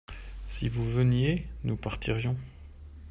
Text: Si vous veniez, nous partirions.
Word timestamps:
Si 0.47 0.67
vous 0.67 0.83
veniez, 0.91 1.47
nous 1.63 1.75
partirions. 1.77 2.35